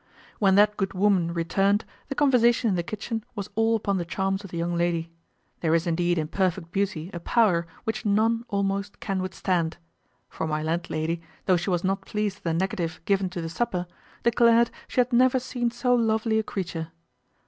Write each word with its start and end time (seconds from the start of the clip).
When 0.39 0.55
that 0.55 0.77
good 0.77 0.95
woman 0.95 1.31
returned, 1.31 1.85
the 2.09 2.15
conversation 2.15 2.69
in 2.69 2.73
the 2.75 2.81
kitchen 2.81 3.23
was 3.35 3.51
all 3.53 3.75
upon 3.75 3.97
the 3.97 4.03
charms 4.03 4.43
of 4.43 4.49
the 4.49 4.57
young 4.57 4.73
lady. 4.75 5.11
There 5.59 5.75
is 5.75 5.85
indeed 5.85 6.17
in 6.17 6.27
perfect 6.27 6.71
beauty 6.71 7.11
a 7.13 7.19
power 7.19 7.67
which 7.83 8.03
none 8.03 8.43
almost 8.49 8.99
can 8.99 9.21
withstand; 9.21 9.77
for 10.27 10.47
my 10.47 10.63
landlady, 10.63 11.21
though 11.45 11.55
she 11.55 11.69
was 11.69 11.83
not 11.83 12.07
pleased 12.07 12.37
at 12.37 12.43
the 12.45 12.53
negative 12.55 12.99
given 13.05 13.29
to 13.29 13.41
the 13.43 13.47
supper, 13.49 13.85
declared 14.23 14.71
she 14.87 15.01
had 15.01 15.13
never 15.13 15.39
seen 15.39 15.69
so 15.69 15.93
lovely 15.93 16.39
a 16.39 16.43
creature. 16.43 16.87